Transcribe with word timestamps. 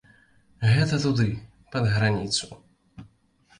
Гэта 0.71 0.99
туды, 1.03 1.27
пад 1.77 1.83
граніцу. 1.93 2.53